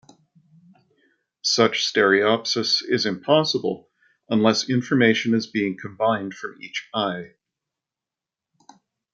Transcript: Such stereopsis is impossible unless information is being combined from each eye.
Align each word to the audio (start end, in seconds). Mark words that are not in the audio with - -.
Such 1.43 1.85
stereopsis 1.93 2.81
is 2.81 3.05
impossible 3.05 3.91
unless 4.29 4.67
information 4.67 5.35
is 5.35 5.45
being 5.45 5.77
combined 5.79 6.33
from 6.33 6.57
each 6.59 6.89
eye. 6.91 7.33